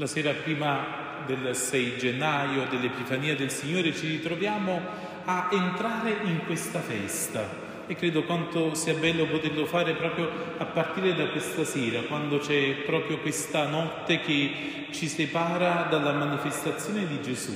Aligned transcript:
La 0.00 0.06
sera 0.06 0.32
prima 0.32 1.22
del 1.26 1.54
6 1.54 1.98
gennaio, 1.98 2.64
dell'Epifania 2.70 3.36
del 3.36 3.50
Signore, 3.50 3.94
ci 3.94 4.06
ritroviamo 4.06 4.80
a 5.26 5.50
entrare 5.52 6.20
in 6.24 6.40
questa 6.46 6.80
festa 6.80 7.84
e 7.86 7.94
credo 7.96 8.22
quanto 8.24 8.72
sia 8.74 8.94
bello 8.94 9.26
poterlo 9.26 9.66
fare 9.66 9.92
proprio 9.92 10.30
a 10.56 10.64
partire 10.64 11.14
da 11.14 11.26
questa 11.26 11.64
sera, 11.64 12.00
quando 12.04 12.38
c'è 12.38 12.76
proprio 12.86 13.18
questa 13.18 13.68
notte 13.68 14.20
che 14.20 14.86
ci 14.90 15.06
separa 15.06 15.88
dalla 15.90 16.14
manifestazione 16.14 17.06
di 17.06 17.20
Gesù. 17.20 17.52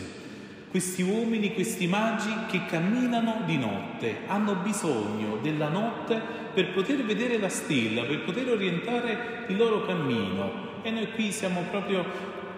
Questi 0.69 1.01
uomini, 1.01 1.55
questi 1.55 1.87
magi 1.87 2.29
che 2.51 2.67
camminano 2.67 3.41
di 3.47 3.57
notte, 3.57 4.19
hanno 4.27 4.57
bisogno 4.57 5.39
della 5.41 5.69
notte 5.69 6.21
per 6.53 6.75
poter 6.75 7.05
vedere 7.05 7.39
la 7.39 7.49
stella, 7.49 8.03
per 8.03 8.21
poter 8.21 8.51
orientare 8.51 9.47
il 9.49 9.57
loro 9.57 9.87
cammino. 9.87 10.74
E 10.87 10.91
noi 10.91 11.11
qui 11.13 11.33
siamo 11.33 11.63
proprio 11.71 12.05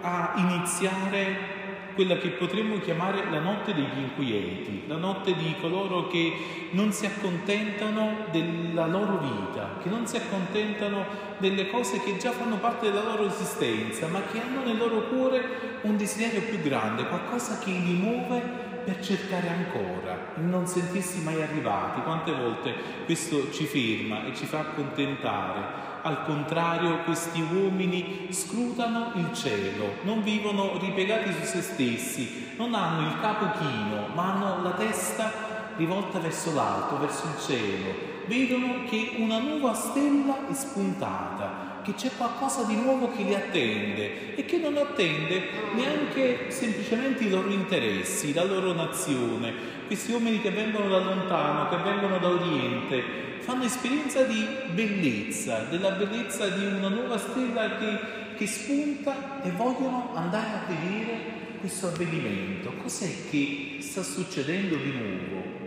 a 0.00 0.32
iniziare 0.34 1.54
quella 1.94 2.18
che 2.18 2.30
potremmo 2.30 2.80
chiamare 2.80 3.22
la 3.30 3.38
notte 3.38 3.72
degli 3.72 3.98
inquieti, 3.98 4.82
la 4.88 4.96
notte 4.96 5.32
di 5.36 5.54
coloro 5.60 6.08
che 6.08 6.32
non 6.72 6.90
si 6.90 7.06
accontentano 7.06 8.26
della 8.32 8.88
loro 8.88 9.18
vita, 9.18 9.76
che 9.80 9.88
non 9.88 10.08
si 10.08 10.16
accontentano 10.16 11.04
delle 11.38 11.70
cose 11.70 12.00
che 12.00 12.16
già 12.16 12.32
fanno 12.32 12.56
parte 12.56 12.90
della 12.90 13.04
loro 13.04 13.26
esistenza, 13.26 14.08
ma 14.08 14.20
che 14.32 14.40
hanno 14.40 14.64
nel 14.64 14.76
loro 14.76 15.02
cuore 15.02 15.78
un 15.82 15.96
desiderio 15.96 16.40
più 16.40 16.58
grande, 16.58 17.06
qualcosa 17.06 17.60
che 17.60 17.70
li 17.70 17.92
muove 17.92 18.65
per 18.86 19.04
cercare 19.04 19.48
ancora, 19.48 20.16
non 20.36 20.64
sentirsi 20.68 21.20
mai 21.22 21.42
arrivati. 21.42 22.02
Quante 22.02 22.32
volte 22.32 22.72
questo 23.04 23.50
ci 23.50 23.64
ferma 23.64 24.24
e 24.24 24.34
ci 24.34 24.46
fa 24.46 24.60
accontentare 24.60 25.86
al 26.06 26.24
contrario, 26.24 27.02
questi 27.02 27.40
uomini 27.40 28.28
scrutano 28.30 29.10
il 29.16 29.32
cielo, 29.34 29.94
non 30.02 30.22
vivono 30.22 30.78
ripiegati 30.78 31.32
su 31.32 31.42
se 31.42 31.60
stessi, 31.62 32.54
non 32.56 32.74
hanno 32.74 33.08
il 33.08 33.20
capo 33.20 33.58
chino, 33.58 34.06
ma 34.14 34.32
hanno 34.32 34.62
la 34.62 34.70
testa 34.70 35.32
rivolta 35.76 36.20
verso 36.20 36.54
l'alto, 36.54 37.00
verso 37.00 37.26
il 37.26 37.40
cielo. 37.44 38.15
Vedono 38.26 38.84
che 38.88 39.12
una 39.18 39.38
nuova 39.38 39.72
stella 39.72 40.48
è 40.48 40.52
spuntata, 40.52 41.80
che 41.84 41.94
c'è 41.94 42.10
qualcosa 42.16 42.64
di 42.64 42.74
nuovo 42.74 43.12
che 43.14 43.22
li 43.22 43.34
attende 43.34 44.34
e 44.34 44.44
che 44.44 44.58
non 44.58 44.76
attende 44.76 45.42
neanche 45.74 46.50
semplicemente 46.50 47.22
i 47.22 47.30
loro 47.30 47.48
interessi, 47.50 48.34
la 48.34 48.42
loro 48.42 48.72
nazione. 48.72 49.54
Questi 49.86 50.10
uomini 50.10 50.40
che 50.40 50.50
vengono 50.50 50.88
da 50.88 50.98
lontano, 50.98 51.68
che 51.68 51.76
vengono 51.76 52.18
da 52.18 52.28
Oriente, 52.28 53.02
fanno 53.38 53.62
esperienza 53.62 54.22
di 54.22 54.44
bellezza, 54.72 55.60
della 55.70 55.90
bellezza 55.90 56.48
di 56.48 56.66
una 56.66 56.88
nuova 56.88 57.18
stella 57.18 57.76
che, 57.76 57.98
che 58.36 58.46
spunta 58.48 59.40
e 59.44 59.50
vogliono 59.50 60.10
andare 60.14 60.48
a 60.48 60.64
vedere 60.66 61.20
questo 61.60 61.86
avvenimento. 61.86 62.72
Cos'è 62.82 63.28
che 63.30 63.76
sta 63.78 64.02
succedendo 64.02 64.74
di 64.74 64.90
nuovo? 64.90 65.65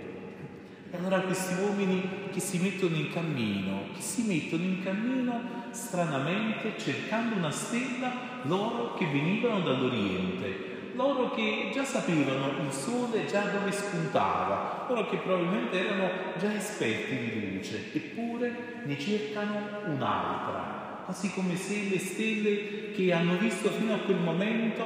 E 0.92 0.98
allora 0.98 1.20
questi 1.20 1.54
uomini 1.62 2.30
che 2.32 2.40
si 2.40 2.58
mettono 2.58 2.96
in 2.96 3.12
cammino, 3.12 3.90
che 3.94 4.02
si 4.02 4.24
mettono 4.24 4.64
in 4.64 4.84
cammino 4.84 5.40
stranamente 5.70 6.74
cercando 6.80 7.36
una 7.36 7.52
stella, 7.52 8.12
loro 8.44 8.96
che 8.96 9.06
venivano 9.06 9.60
dall'Oriente, 9.60 10.92
loro 10.96 11.30
che 11.32 11.70
già 11.72 11.84
sapevano 11.84 12.64
il 12.66 12.72
sole 12.72 13.28
già 13.28 13.44
dove 13.44 13.72
spuntava, 13.72 14.88
loro 14.90 15.08
che 15.08 15.18
probabilmente 15.18 15.86
erano 15.86 16.10
già 16.40 16.56
esperti 16.56 17.18
di 17.18 17.54
luce, 17.54 17.92
eppure 17.94 18.82
ne 18.84 18.98
cercano 18.98 19.60
un'altra, 19.86 21.04
quasi 21.06 21.32
come 21.34 21.56
se 21.56 21.88
le 21.88 22.00
stelle 22.00 22.92
che 22.94 23.14
hanno 23.14 23.38
visto 23.38 23.70
fino 23.70 23.94
a 23.94 24.00
quel 24.00 24.18
momento 24.18 24.86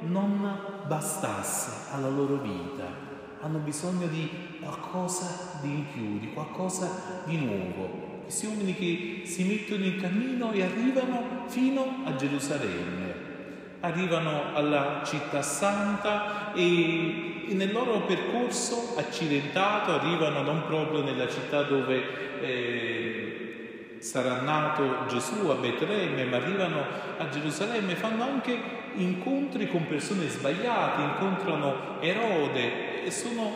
non 0.00 0.58
bastasse 0.88 1.94
alla 1.94 2.08
loro 2.08 2.42
vita. 2.42 3.15
Hanno 3.46 3.58
bisogno 3.58 4.08
di 4.08 4.28
qualcosa 4.60 5.60
di 5.62 5.68
in 5.68 5.84
più, 5.92 6.18
di 6.18 6.32
qualcosa 6.32 7.22
di 7.26 7.36
nuovo. 7.36 8.22
Questi 8.24 8.46
uomini 8.46 8.74
che 8.74 9.22
si 9.24 9.44
mettono 9.44 9.84
in 9.84 10.00
cammino 10.00 10.50
e 10.50 10.64
arrivano 10.64 11.44
fino 11.46 12.02
a 12.04 12.16
Gerusalemme 12.16 13.34
arrivano 13.80 14.52
alla 14.52 15.02
città 15.04 15.42
santa 15.42 16.52
e 16.54 17.44
nel 17.50 17.70
loro 17.70 18.00
percorso 18.00 18.94
accidentato 18.96 19.92
arrivano 19.92 20.42
non 20.42 20.66
proprio 20.66 21.04
nella 21.04 21.28
città 21.28 21.62
dove 21.62 22.40
eh, 22.40 23.96
sarà 24.00 24.40
nato 24.40 25.06
Gesù 25.06 25.46
a 25.50 25.54
Betlemme, 25.54 26.24
ma 26.24 26.36
arrivano 26.38 26.84
a 27.16 27.28
Gerusalemme, 27.28 27.94
fanno 27.94 28.24
anche 28.24 28.85
incontri 28.96 29.68
con 29.68 29.86
persone 29.86 30.28
sbagliate, 30.28 31.02
incontrano 31.02 32.00
Erode 32.00 33.04
e 33.04 33.10
sono 33.10 33.50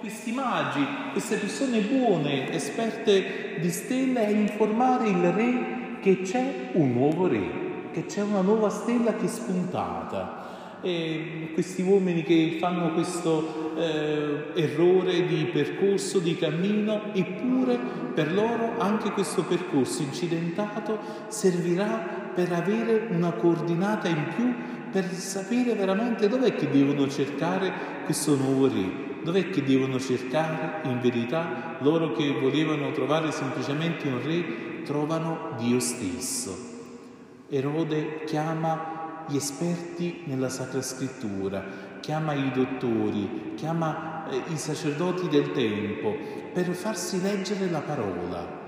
questi 0.00 0.32
magi, 0.32 0.86
queste 1.12 1.36
persone 1.36 1.80
buone, 1.80 2.52
esperte 2.52 3.58
di 3.60 3.70
stelle 3.70 4.26
a 4.26 4.30
informare 4.30 5.08
il 5.08 5.32
re 5.32 5.98
che 6.00 6.22
c'è 6.22 6.70
un 6.72 6.92
nuovo 6.92 7.26
re 7.26 7.64
che 7.94 8.06
c'è 8.06 8.22
una 8.22 8.40
nuova 8.40 8.68
stella 8.68 9.14
che 9.14 9.26
è 9.26 9.28
spuntata. 9.28 10.42
E 10.82 11.50
questi 11.54 11.80
uomini 11.80 12.24
che 12.24 12.58
fanno 12.60 12.92
questo 12.92 13.72
eh, 13.76 14.60
errore 14.60 15.24
di 15.24 15.44
percorso, 15.50 16.18
di 16.18 16.36
cammino, 16.36 17.14
eppure 17.14 17.78
per 18.12 18.34
loro 18.34 18.74
anche 18.78 19.12
questo 19.12 19.44
percorso 19.44 20.02
incidentato 20.02 20.98
servirà 21.28 22.30
per 22.34 22.52
avere 22.52 23.06
una 23.10 23.30
coordinata 23.30 24.08
in 24.08 24.24
più, 24.34 24.54
per 24.94 25.12
sapere 25.12 25.74
veramente 25.74 26.28
dov'è 26.28 26.54
che 26.54 26.70
devono 26.70 27.08
cercare 27.08 27.72
questo 28.04 28.36
nuovo 28.36 28.68
re. 28.68 29.22
Dov'è 29.24 29.50
che 29.50 29.64
devono 29.64 29.98
cercare 29.98 30.88
in 30.88 31.00
verità 31.00 31.78
loro 31.80 32.12
che 32.12 32.30
volevano 32.30 32.92
trovare 32.92 33.32
semplicemente 33.32 34.06
un 34.06 34.22
re, 34.22 34.82
trovano 34.84 35.56
Dio 35.58 35.80
stesso. 35.80 36.56
Erode 37.48 38.22
chiama 38.22 39.24
gli 39.26 39.34
esperti 39.34 40.22
nella 40.26 40.48
Sacra 40.48 40.80
Scrittura, 40.80 41.64
chiama 41.98 42.34
i 42.34 42.52
dottori, 42.52 43.54
chiama 43.56 44.28
eh, 44.30 44.42
i 44.52 44.56
sacerdoti 44.56 45.26
del 45.26 45.50
tempo 45.50 46.14
per 46.52 46.66
farsi 46.72 47.20
leggere 47.20 47.68
la 47.68 47.80
parola. 47.80 48.62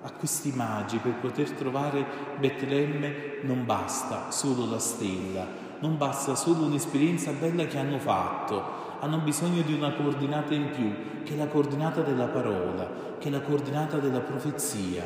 A 0.00 0.12
questi 0.12 0.52
magi 0.54 0.98
per 0.98 1.14
poter 1.14 1.50
trovare 1.50 2.06
Betlemme 2.38 3.38
non 3.42 3.64
basta 3.64 4.30
solo 4.30 4.66
la 4.66 4.78
stella, 4.78 5.61
non 5.82 5.96
basta 5.96 6.36
solo 6.36 6.64
un'esperienza 6.64 7.32
bella 7.32 7.66
che 7.66 7.76
hanno 7.76 7.98
fatto, 7.98 8.62
hanno 9.00 9.18
bisogno 9.18 9.62
di 9.62 9.74
una 9.74 9.92
coordinata 9.92 10.54
in 10.54 10.70
più, 10.70 11.24
che 11.24 11.34
è 11.34 11.36
la 11.36 11.48
coordinata 11.48 12.02
della 12.02 12.26
parola, 12.26 13.16
che 13.18 13.26
è 13.26 13.30
la 13.32 13.40
coordinata 13.40 13.98
della 13.98 14.20
profezia, 14.20 15.04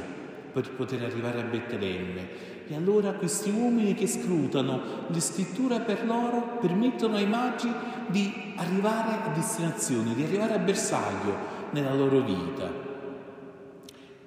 per 0.53 0.71
poter 0.73 1.03
arrivare 1.03 1.41
a 1.41 1.45
Betlemme. 1.45 2.55
E 2.69 2.75
allora 2.75 3.13
questi 3.13 3.51
uomini 3.51 3.95
che 3.95 4.07
scrutano 4.07 4.81
le 5.07 5.21
scritture 5.21 5.81
per 5.81 6.05
loro 6.05 6.59
permettono 6.61 7.17
ai 7.17 7.27
magi 7.27 7.73
di 8.09 8.55
arrivare 8.57 9.23
a 9.25 9.35
destinazione, 9.35 10.15
di 10.15 10.25
arrivare 10.25 10.55
a 10.55 10.59
bersaglio 10.59 11.35
nella 11.71 11.95
loro 11.95 12.21
vita. 12.21 12.71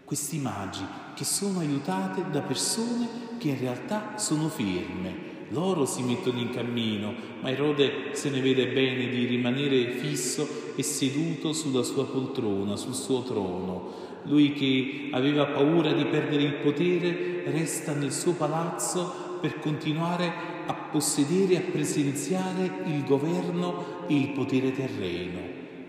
Questi 0.04 0.40
magi 0.40 0.86
che 1.14 1.24
sono 1.24 1.60
aiutati 1.60 2.24
da 2.32 2.42
persone 2.42 3.08
che 3.38 3.50
in 3.50 3.60
realtà 3.60 4.14
sono 4.16 4.48
ferme, 4.48 5.38
loro 5.50 5.86
si 5.86 6.04
mettono 6.04 6.40
in 6.40 6.52
cammino, 6.52 7.14
ma 7.42 7.50
Erode 7.50 8.10
se 8.12 8.30
ne 8.30 8.42
vede 8.42 8.68
bene 8.68 9.10
di 9.10 9.26
rimanere 9.26 9.92
fisso 9.92 10.48
e 10.76 10.84
seduto 10.84 11.54
sulla 11.54 11.84
sua 11.84 12.06
poltrona, 12.06 12.76
sul 12.76 12.94
suo 12.94 13.24
trono. 13.24 14.08
Lui 14.24 14.54
che 14.54 15.10
aveva 15.12 15.46
paura 15.46 15.92
di 15.92 16.06
perdere 16.06 16.44
il 16.44 16.56
potere 16.56 17.44
resta 17.46 17.94
nel 17.94 18.12
suo 18.12 18.34
palazzo 18.34 19.38
per 19.42 19.60
continuare 19.60 20.32
a 20.68 20.74
possedere 20.74 21.54
e 21.54 21.58
a 21.58 21.72
presenziare 21.72 22.84
il 22.86 23.04
governo 23.06 24.06
e 24.08 24.16
il 24.16 24.30
potere 24.30 24.72
terreno. 24.72 25.40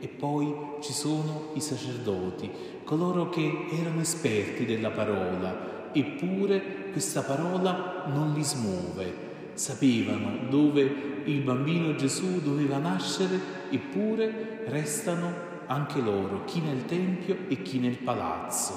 E 0.00 0.08
poi 0.08 0.55
ci 0.81 0.93
sono 0.93 1.50
i 1.55 1.61
sacerdoti, 1.61 2.50
coloro 2.84 3.29
che 3.29 3.67
erano 3.73 4.00
esperti 4.00 4.64
della 4.64 4.90
parola, 4.90 5.90
eppure 5.93 6.88
questa 6.93 7.23
parola 7.23 8.05
non 8.06 8.32
li 8.32 8.43
smuove. 8.43 9.30
Sapevano 9.60 10.48
dove 10.48 11.22
il 11.26 11.42
bambino 11.42 11.94
Gesù 11.94 12.40
doveva 12.40 12.78
nascere, 12.78 13.38
eppure 13.68 14.64
restano 14.68 15.30
anche 15.66 16.00
loro, 16.00 16.46
chi 16.46 16.62
nel 16.62 16.86
Tempio 16.86 17.36
e 17.46 17.60
chi 17.60 17.78
nel 17.78 17.98
palazzo. 17.98 18.72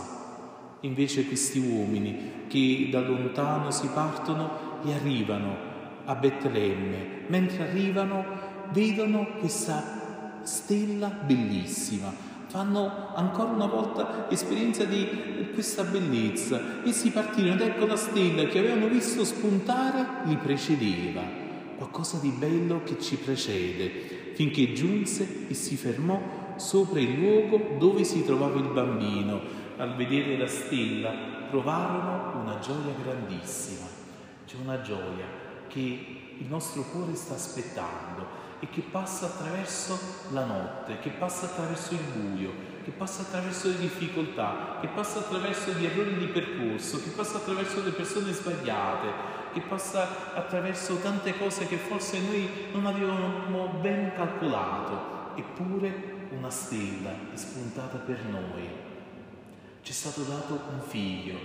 Invece 0.82 1.26
questi 1.26 1.60
uomini 1.60 2.48
che 2.50 2.90
da 2.92 3.00
lontano 3.00 3.72
si 3.72 3.88
partono 3.94 4.82
e 4.84 4.94
arrivano 4.94 5.56
a 6.04 6.16
Betlemme, 6.16 7.22
mentre 7.28 7.70
arrivano 7.70 8.26
vedono 8.74 9.38
questa 9.40 10.42
stella 10.44 11.08
bellissima, 11.08 12.12
fanno 12.54 13.08
ancora 13.16 13.50
una 13.50 13.66
volta 13.66 14.30
esperienza 14.30 14.84
di 14.84 15.50
questa 15.56 15.82
bellezza 15.82 16.84
e 16.84 16.92
si 16.92 17.10
partirono 17.10 17.56
ed 17.56 17.62
ecco 17.62 17.88
la 17.88 17.96
stella 17.96 18.44
che 18.44 18.60
avevano 18.60 18.90
visto 18.90 19.26
spuntare 19.26 20.22
li 20.26 20.38
precedeva 20.38 21.24
qualcosa 21.78 22.20
di 22.20 22.30
bello 22.30 22.84
che 22.84 23.02
ci 23.02 23.16
precede, 23.16 24.34
finché 24.36 24.72
giunse 24.72 25.48
e 25.48 25.56
si 25.56 25.76
fermò 25.76 26.54
sopra 26.58 27.00
il 27.00 27.18
luogo 27.20 27.76
dove 27.80 28.04
si 28.04 28.24
trovava 28.24 28.60
il 28.60 28.70
bambino. 28.70 29.42
Al 29.78 29.96
vedere 29.96 30.38
la 30.38 30.46
stella 30.46 31.10
provarono 31.50 32.40
una 32.40 32.60
gioia 32.60 32.94
grandissima. 33.04 33.88
C'è 34.46 34.58
una 34.62 34.80
gioia 34.82 35.26
che 35.68 35.80
il 36.38 36.46
nostro 36.48 36.84
cuore 36.84 37.16
sta 37.16 37.34
aspettando 37.34 38.43
e 38.64 38.70
che 38.70 38.80
passa 38.80 39.26
attraverso 39.26 40.00
la 40.30 40.46
notte, 40.46 40.98
che 41.00 41.10
passa 41.10 41.48
attraverso 41.48 41.96
il 41.96 42.00
buio, 42.16 42.54
che 42.86 42.92
passa 42.92 43.24
attraverso 43.24 43.68
le 43.68 43.78
difficoltà, 43.78 44.78
che 44.80 44.88
passa 44.88 45.20
attraverso 45.20 45.74
gli 45.74 45.84
errori 45.84 46.16
di 46.16 46.28
percorso, 46.28 47.04
che 47.04 47.10
passa 47.10 47.40
attraverso 47.40 47.84
le 47.84 47.92
persone 47.92 48.32
sbagliate, 48.32 49.08
che 49.52 49.60
passa 49.60 50.34
attraverso 50.34 50.96
tante 51.00 51.38
cose 51.38 51.68
che 51.68 51.76
forse 51.76 52.22
noi 52.22 52.50
non 52.72 52.86
avevamo 52.86 53.68
ben 53.82 54.14
calcolato, 54.16 55.36
eppure 55.36 56.28
una 56.32 56.50
stella 56.50 57.12
è 57.34 57.36
spuntata 57.36 57.98
per 57.98 58.24
noi. 58.24 58.70
Ci 59.82 59.92
è 59.92 59.94
stato 59.94 60.22
dato 60.22 60.54
un 60.72 60.80
figlio, 60.80 61.38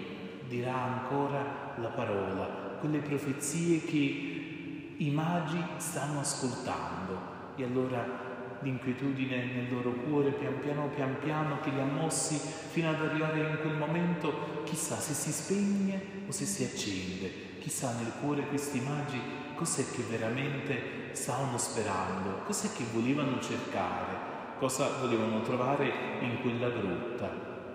dirà 0.46 0.72
ancora 0.72 1.74
la 1.78 1.88
parola, 1.88 2.44
quelle 2.78 3.00
profezie 3.00 3.82
che 3.82 4.37
i 4.98 5.10
magi 5.10 5.62
stanno 5.76 6.20
ascoltando. 6.20 7.36
E 7.56 7.64
allora 7.64 8.26
l'inquietudine 8.60 9.44
nel 9.44 9.72
loro 9.72 9.92
cuore 9.92 10.30
pian 10.30 10.58
piano 10.60 10.88
pian 10.88 11.18
piano 11.20 11.60
che 11.60 11.70
li 11.70 11.80
ha 11.80 11.84
mossi 11.84 12.36
fino 12.36 12.90
ad 12.90 13.00
arrivare 13.00 13.38
in 13.38 13.58
quel 13.60 13.76
momento 13.76 14.62
chissà 14.64 14.96
se 14.96 15.12
si 15.12 15.32
spegne 15.32 16.00
o 16.26 16.32
se 16.32 16.44
si 16.44 16.64
accende. 16.64 17.58
Chissà 17.60 17.92
nel 17.92 18.12
cuore 18.20 18.46
questi 18.46 18.80
magi 18.80 19.20
cos'è 19.54 19.84
che 19.90 20.02
veramente 20.08 21.10
stavano 21.12 21.58
sperando 21.58 22.42
cos'è 22.44 22.72
che 22.72 22.84
volevano 22.92 23.40
cercare 23.40 24.36
cosa 24.58 24.88
volevano 25.00 25.40
trovare 25.42 25.92
in 26.20 26.40
quella 26.40 26.68
grotta. 26.68 27.30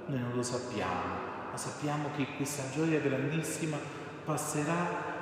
Noi 0.05 0.19
non 0.19 0.33
lo 0.33 0.43
sappiamo 0.43 1.31
ma 1.51 1.57
sappiamo 1.57 2.09
che 2.15 2.25
questa 2.35 2.63
gioia 2.73 2.99
grandissima 2.99 3.77
passerà 4.25 5.12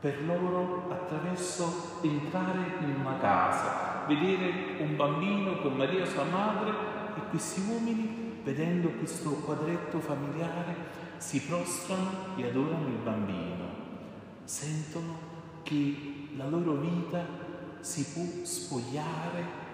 per 0.00 0.24
loro 0.24 0.86
attraverso 0.90 1.98
entrare 2.02 2.76
in 2.80 2.94
una 3.00 3.18
casa, 3.18 4.04
vedere 4.06 4.76
un 4.78 4.94
bambino 4.94 5.58
con 5.58 5.74
Maria 5.74 6.06
sua 6.06 6.24
madre 6.24 6.70
e 7.16 7.20
questi 7.30 7.62
uomini, 7.68 8.40
vedendo 8.44 8.90
questo 8.90 9.30
quadretto 9.30 9.98
familiare, 9.98 10.74
si 11.16 11.42
prostrano 11.42 12.36
e 12.36 12.46
adorano 12.46 12.86
il 12.86 13.02
bambino. 13.02 13.66
Sentono 14.44 15.18
che 15.64 16.28
la 16.36 16.46
loro 16.46 16.74
vita 16.74 17.26
si 17.80 18.04
può 18.12 18.44
spogliare 18.44 19.66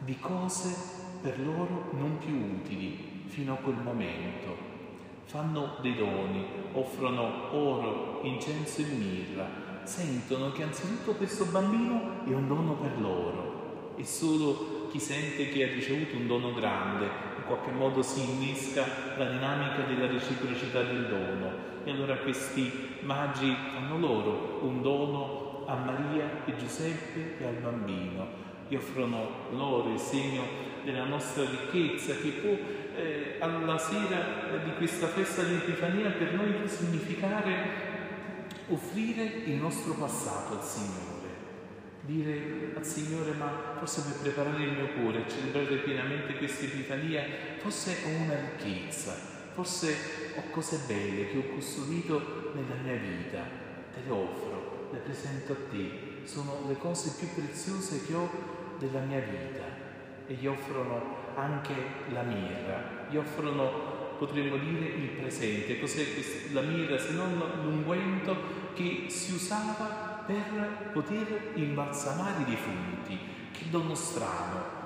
di 0.00 0.18
cose 0.18 0.74
per 1.22 1.38
loro 1.40 1.90
non 1.92 2.18
più 2.18 2.34
utili 2.34 3.24
fino 3.26 3.52
a 3.54 3.56
quel 3.56 3.76
momento. 3.76 4.76
Fanno 5.24 5.76
dei 5.82 5.94
doni, 5.94 6.44
offrono 6.72 7.52
oro, 7.52 8.20
incenso 8.22 8.80
e 8.80 8.84
mirra, 8.86 9.67
sentono 9.88 10.52
che 10.52 10.62
anzitutto 10.62 11.14
questo 11.14 11.46
bambino 11.46 12.22
è 12.26 12.34
un 12.34 12.46
dono 12.46 12.74
per 12.74 13.00
loro. 13.00 13.94
E 13.96 14.04
solo 14.04 14.86
chi 14.90 15.00
sente 15.00 15.48
che 15.48 15.64
ha 15.64 15.72
ricevuto 15.72 16.16
un 16.16 16.26
dono 16.26 16.52
grande 16.52 17.06
in 17.06 17.44
qualche 17.46 17.70
modo 17.70 18.02
si 18.02 18.22
innesca 18.22 18.84
la 19.16 19.24
dinamica 19.24 19.82
della 19.88 20.06
reciprocità 20.06 20.82
del 20.82 21.06
dono. 21.06 21.50
E 21.84 21.90
allora 21.90 22.16
questi 22.18 22.70
magi 23.00 23.56
fanno 23.72 23.98
loro 23.98 24.60
un 24.62 24.82
dono 24.82 25.64
a 25.66 25.74
Maria 25.74 26.44
e 26.44 26.54
Giuseppe 26.56 27.38
e 27.38 27.46
al 27.46 27.54
bambino. 27.54 28.46
Gli 28.68 28.74
offrono 28.74 29.46
loro 29.52 29.90
il 29.90 29.98
segno 29.98 30.42
della 30.84 31.04
nostra 31.04 31.44
ricchezza 31.44 32.14
che 32.14 32.28
può 32.28 32.50
eh, 32.94 33.36
alla 33.38 33.78
sera 33.78 34.58
di 34.62 34.74
questa 34.76 35.06
festa 35.06 35.42
di 35.42 35.54
Epifania 35.54 36.10
per 36.10 36.34
noi 36.34 36.68
significare 36.68 37.87
offrire 38.68 39.22
il 39.22 39.56
nostro 39.56 39.94
passato 39.94 40.58
al 40.58 40.64
Signore, 40.64 41.28
dire 42.02 42.72
al 42.74 42.84
Signore 42.84 43.32
ma 43.32 43.74
forse 43.78 44.02
per 44.02 44.20
preparare 44.20 44.62
il 44.62 44.72
mio 44.72 44.92
cuore, 44.94 45.28
celebrare 45.28 45.76
pienamente 45.78 46.36
questa 46.36 46.64
Epifania, 46.64 47.24
forse 47.58 47.96
ho 48.04 48.22
una 48.22 48.34
ricchezza, 48.34 49.12
forse 49.52 49.94
ho 50.36 50.50
cose 50.50 50.80
belle 50.86 51.30
che 51.30 51.38
ho 51.38 51.54
custodito 51.54 52.52
nella 52.54 52.80
mia 52.82 52.96
vita, 52.96 53.42
te 53.92 54.00
le 54.04 54.10
offro, 54.10 54.88
le 54.92 54.98
presento 54.98 55.52
a 55.52 55.56
te, 55.70 56.08
sono 56.24 56.64
le 56.66 56.76
cose 56.76 57.14
più 57.18 57.28
preziose 57.34 58.04
che 58.06 58.14
ho 58.14 58.30
della 58.78 59.00
mia 59.00 59.20
vita. 59.20 59.86
E 60.26 60.34
gli 60.34 60.46
offrono 60.46 61.16
anche 61.36 61.72
la 62.12 62.22
mirra, 62.22 63.06
gli 63.08 63.16
offrono 63.16 63.87
potremmo 64.18 64.56
dire 64.56 64.86
il 64.86 65.08
presente. 65.10 65.78
Cos'è 65.78 66.04
la 66.52 66.60
mirra 66.60 66.98
se 66.98 67.12
non 67.12 67.40
l'unguento 67.62 68.36
che 68.74 69.04
si 69.08 69.32
usava 69.32 70.24
per 70.26 70.90
poter 70.92 71.52
imbalsamare 71.54 72.42
i 72.42 72.50
defunti? 72.50 73.18
Che 73.52 73.64
dono 73.70 73.94
strano 73.94 74.76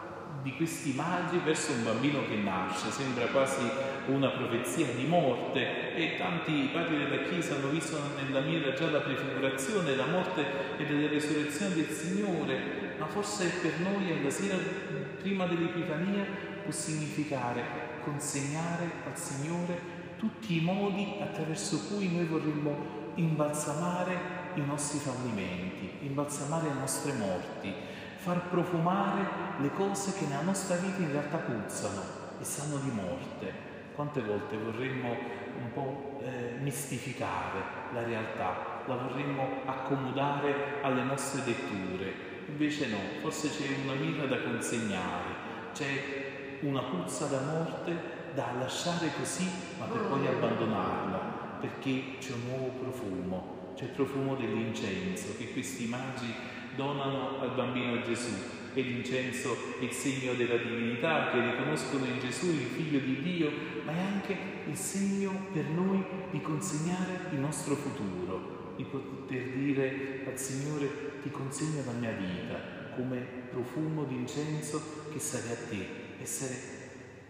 di 0.42 0.54
questi 0.56 0.92
magi 0.94 1.38
verso 1.44 1.72
un 1.72 1.84
bambino 1.84 2.26
che 2.26 2.34
nasce, 2.34 2.90
sembra 2.90 3.26
quasi 3.26 3.60
una 4.06 4.28
profezia 4.28 4.86
di 4.86 5.06
morte 5.06 5.94
e 5.94 6.16
tanti 6.18 6.68
padri 6.72 6.98
della 6.98 7.22
Chiesa 7.22 7.54
hanno 7.54 7.68
visto 7.68 7.96
nella 8.20 8.40
mirra 8.40 8.72
già 8.72 8.90
la 8.90 9.00
prefigurazione, 9.00 9.94
la 9.94 10.06
morte 10.06 10.44
e 10.78 10.92
la 10.92 11.08
resurrezione 11.08 11.76
del 11.76 11.88
Signore, 11.88 12.94
ma 12.98 13.06
forse 13.06 13.52
per 13.60 13.78
noi 13.78 14.18
alla 14.18 14.30
sera 14.30 14.56
prima 15.20 15.46
dell'Epifania 15.46 16.26
può 16.64 16.72
significare 16.72 17.91
consegnare 18.04 18.90
al 19.06 19.16
Signore 19.16 20.00
tutti 20.16 20.58
i 20.58 20.60
modi 20.60 21.16
attraverso 21.20 21.86
cui 21.88 22.12
noi 22.12 22.26
vorremmo 22.26 23.00
imbalsamare 23.14 24.40
i 24.54 24.60
nostri 24.60 24.98
fallimenti, 24.98 26.06
imbalsamare 26.06 26.68
le 26.68 26.78
nostre 26.78 27.12
morti, 27.14 27.72
far 28.16 28.48
profumare 28.48 29.26
le 29.58 29.72
cose 29.72 30.12
che 30.12 30.26
nella 30.26 30.42
nostra 30.42 30.76
vita 30.76 31.00
in 31.00 31.10
realtà 31.10 31.38
puzzano 31.38 32.02
e 32.40 32.44
sanno 32.44 32.76
di 32.76 32.90
morte. 32.90 33.70
Quante 33.94 34.22
volte 34.22 34.56
vorremmo 34.56 35.10
un 35.10 35.72
po' 35.72 36.20
eh, 36.22 36.56
mistificare 36.60 37.58
la 37.92 38.02
realtà, 38.04 38.82
la 38.86 38.94
vorremmo 38.94 39.62
accomodare 39.66 40.80
alle 40.82 41.02
nostre 41.02 41.42
letture, 41.44 42.14
invece 42.46 42.88
no, 42.88 42.98
forse 43.20 43.50
c'è 43.50 43.66
una 43.84 43.94
mira 43.94 44.24
da 44.26 44.40
consegnare, 44.40 45.50
c'è 45.72 46.41
una 46.62 46.82
puzza 46.82 47.26
da 47.26 47.40
morte 47.40 48.20
da 48.34 48.52
lasciare 48.58 49.10
così, 49.18 49.48
ma 49.78 49.86
per 49.86 50.02
poi 50.02 50.26
abbandonarla, 50.26 51.58
perché 51.60 52.18
c'è 52.18 52.32
un 52.32 52.46
nuovo 52.46 52.68
profumo, 52.80 53.72
c'è 53.74 53.84
il 53.84 53.90
profumo 53.90 54.36
dell'incenso 54.36 55.34
che 55.36 55.52
questi 55.52 55.86
magi 55.86 56.32
donano 56.74 57.40
al 57.40 57.54
bambino 57.54 58.00
Gesù. 58.02 58.60
E 58.74 58.80
l'incenso 58.80 59.54
è 59.80 59.84
il 59.84 59.90
segno 59.90 60.32
della 60.32 60.56
divinità, 60.56 61.30
che 61.30 61.40
riconoscono 61.40 62.06
in 62.06 62.18
Gesù 62.20 62.46
il 62.46 62.68
figlio 62.74 63.00
di 63.00 63.20
Dio, 63.20 63.50
ma 63.84 63.92
è 63.92 63.98
anche 63.98 64.36
il 64.66 64.76
segno 64.76 65.48
per 65.52 65.66
noi 65.66 66.02
di 66.30 66.40
consegnare 66.40 67.28
il 67.32 67.38
nostro 67.38 67.74
futuro, 67.74 68.72
di 68.76 68.84
poter 68.84 69.42
dire 69.50 70.24
al 70.26 70.38
Signore 70.38 71.20
ti 71.22 71.30
consegno 71.30 71.82
la 71.84 71.92
mia 71.92 72.12
vita 72.12 72.80
come 72.94 73.18
profumo 73.50 74.04
d'incenso 74.04 74.80
che 75.10 75.18
sale 75.18 75.52
a 75.52 75.68
te 75.68 76.01
essere 76.22 76.80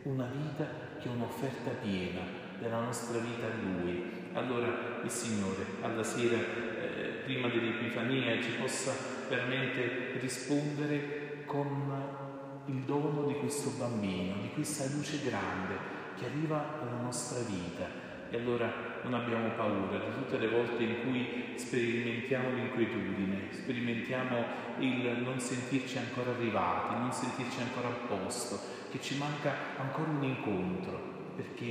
una 0.03 0.27
vita 0.27 0.67
che 1.01 1.09
è 1.09 1.13
un'offerta 1.13 1.71
piena 1.83 2.21
della 2.59 2.81
nostra 2.81 3.19
vita 3.19 3.47
a 3.47 3.63
Lui. 3.63 4.21
Allora 4.33 5.01
il 5.03 5.11
Signore 5.11 5.65
alla 5.81 6.03
sera, 6.03 6.37
eh, 6.37 7.23
prima 7.25 7.49
dell'Epifania, 7.49 8.41
ci 8.41 8.53
possa 8.61 8.93
veramente 9.29 10.19
rispondere 10.21 11.45
con 11.45 12.21
il 12.67 12.81
dono 12.83 13.27
di 13.27 13.35
questo 13.35 13.71
bambino, 13.77 14.37
di 14.41 14.51
questa 14.55 14.85
luce 14.95 15.21
grande 15.23 15.75
che 16.17 16.27
arriva 16.27 16.81
alla 16.81 17.01
nostra 17.01 17.41
vita. 17.41 17.87
E 18.31 18.37
allora 18.37 18.92
non 19.03 19.15
abbiamo 19.15 19.49
paura 19.51 19.99
di 19.99 20.13
tutte 20.15 20.39
le 20.39 20.49
volte 20.49 20.83
in 20.83 21.03
cui 21.03 21.55
sperimentiamo 21.57 22.51
l'inquietudine, 22.55 23.49
sperimentiamo 23.51 24.45
il 24.79 25.23
non 25.23 25.41
sentirci 25.41 25.99
ancora 25.99 26.31
arrivati, 26.31 26.95
non 26.95 27.13
sentirci 27.13 27.61
ancora 27.61 27.89
a 27.89 28.07
posto, 28.07 28.59
che 28.91 29.01
ci 29.01 29.17
manca 29.19 29.53
ancora 29.79 30.11
un 30.11 30.23
incontro, 30.23 31.33
perché 31.35 31.65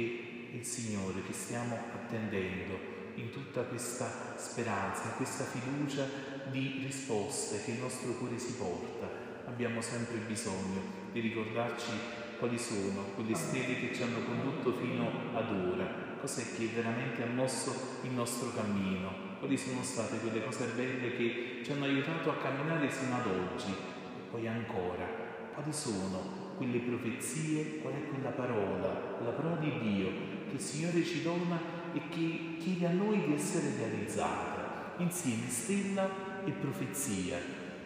il 0.52 0.64
Signore 0.66 1.24
che 1.26 1.34
stiamo 1.34 1.78
attendendo 1.94 3.00
in 3.16 3.30
tutta 3.30 3.62
questa 3.64 4.36
speranza, 4.38 5.04
in 5.06 5.16
questa 5.16 5.46
fiducia 5.46 6.06
di 6.50 6.82
risposte 6.84 7.64
che 7.64 7.72
il 7.72 7.80
nostro 7.80 8.14
cuore 8.14 8.38
si 8.38 8.56
porta, 8.56 9.08
abbiamo 9.46 9.82
sempre 9.82 10.18
bisogno 10.18 11.00
di 11.12 11.20
ricordarci 11.20 11.92
quali 12.40 12.58
sono 12.58 13.04
quelle 13.16 13.36
stelle 13.36 13.80
che 13.80 13.94
ci 13.94 14.02
hanno 14.02 14.24
condotto 14.26 14.74
fino 14.74 15.12
ad 15.34 15.52
ora, 15.52 16.11
cos'è 16.22 16.56
che 16.56 16.70
veramente 16.74 17.24
ha 17.24 17.26
mosso 17.26 18.00
il 18.04 18.12
nostro 18.12 18.52
cammino, 18.54 19.12
quali 19.40 19.58
sono 19.58 19.82
state 19.82 20.20
quelle 20.20 20.44
cose 20.46 20.68
belle 20.76 21.18
che 21.18 21.62
ci 21.64 21.72
hanno 21.72 21.86
aiutato 21.86 22.30
a 22.30 22.38
camminare 22.38 22.90
sino 22.90 23.16
ad 23.16 23.26
oggi. 23.26 23.72
E 23.72 24.30
poi 24.30 24.48
ancora, 24.48 25.06
quali 25.54 25.74
sono 25.74 26.54
quelle 26.58 26.78
profezie, 26.78 27.80
qual 27.80 27.94
è 27.94 28.08
quella 28.08 28.30
parola, 28.30 29.18
la 29.24 29.32
parola 29.32 29.56
di 29.56 29.80
Dio 29.80 30.10
che 30.48 30.54
il 30.54 30.60
Signore 30.60 31.04
ci 31.04 31.24
dona 31.24 31.60
e 31.94 32.02
che 32.10 32.56
chiede 32.60 32.86
a 32.86 32.92
noi 32.92 33.26
di 33.26 33.34
essere 33.34 33.76
realizzata, 33.76 34.94
insieme 34.98 35.50
stella 35.50 36.08
e 36.46 36.52
profezia, 36.52 37.38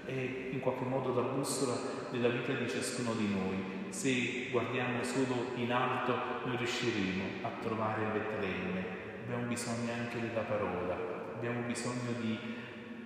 è 0.05 0.49
in 0.51 0.59
qualche 0.59 0.83
modo 0.85 1.13
la 1.13 1.27
bussola 1.27 1.75
della 2.11 2.29
vita 2.29 2.53
di 2.53 2.69
ciascuno 2.69 3.13
di 3.13 3.27
noi. 3.27 3.89
Se 3.89 4.49
guardiamo 4.51 5.03
solo 5.03 5.51
in 5.55 5.71
alto 5.71 6.45
non 6.45 6.57
riusciremo 6.57 7.23
a 7.43 7.49
trovare 7.61 8.05
Betlemme, 8.05 8.85
abbiamo 9.23 9.47
bisogno 9.47 9.91
anche 9.91 10.19
della 10.19 10.41
parola, 10.41 10.95
abbiamo 11.35 11.61
bisogno 11.61 12.11
di 12.19 12.37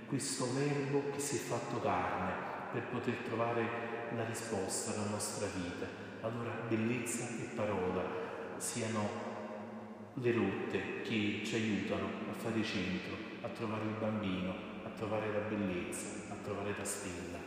questo 0.06 0.48
verbo 0.54 1.12
che 1.12 1.20
si 1.20 1.36
è 1.36 1.40
fatto 1.40 1.80
carne 1.80 2.34
per 2.72 2.84
poter 2.84 3.16
trovare 3.28 3.62
la 4.16 4.26
risposta 4.26 4.94
alla 4.94 5.10
nostra 5.10 5.48
vita. 5.54 5.86
Allora 6.22 6.52
bellezza 6.68 7.28
e 7.28 7.56
parola 7.56 8.04
siano 8.58 9.28
le 10.16 10.32
rotte 10.34 11.02
che 11.04 11.42
ci 11.46 11.56
aiutano 11.56 12.08
a 12.30 12.34
fare 12.34 12.64
centro, 12.64 13.16
a 13.42 13.48
trovare 13.48 13.84
il 13.84 13.96
bambino, 14.00 14.54
trovare 15.00 15.32
la 15.32 15.40
bellezza, 15.48 16.08
a 16.30 16.36
trovare 16.44 16.76
la 16.78 16.84
stella. 16.84 17.39